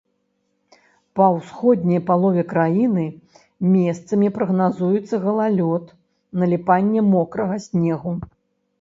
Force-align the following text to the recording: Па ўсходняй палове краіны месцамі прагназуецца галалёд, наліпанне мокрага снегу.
Па 1.19 1.25
ўсходняй 1.35 2.01
палове 2.07 2.43
краіны 2.55 3.05
месцамі 3.75 4.33
прагназуецца 4.41 5.15
галалёд, 5.29 5.95
наліпанне 6.43 7.01
мокрага 7.15 7.55
снегу. 7.73 8.11